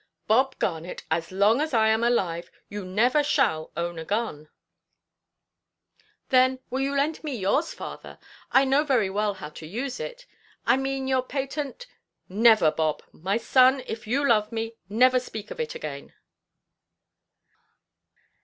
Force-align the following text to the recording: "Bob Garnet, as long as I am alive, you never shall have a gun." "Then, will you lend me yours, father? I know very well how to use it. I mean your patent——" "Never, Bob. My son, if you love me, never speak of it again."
"Bob 0.25 0.57
Garnet, 0.57 1.03
as 1.11 1.31
long 1.31 1.61
as 1.61 1.75
I 1.75 1.89
am 1.89 2.03
alive, 2.03 2.49
you 2.69 2.83
never 2.83 3.21
shall 3.21 3.71
have 3.77 3.95
a 3.95 4.03
gun." 4.03 4.49
"Then, 6.29 6.57
will 6.71 6.79
you 6.79 6.95
lend 6.97 7.23
me 7.23 7.35
yours, 7.37 7.71
father? 7.75 8.17
I 8.51 8.65
know 8.65 8.83
very 8.83 9.11
well 9.11 9.35
how 9.35 9.49
to 9.49 9.67
use 9.67 9.99
it. 9.99 10.25
I 10.65 10.75
mean 10.75 11.07
your 11.07 11.21
patent——" 11.21 11.85
"Never, 12.27 12.71
Bob. 12.71 13.03
My 13.11 13.37
son, 13.37 13.83
if 13.85 14.07
you 14.07 14.27
love 14.27 14.51
me, 14.51 14.73
never 14.89 15.19
speak 15.19 15.51
of 15.51 15.59
it 15.59 15.75
again." 15.75 16.13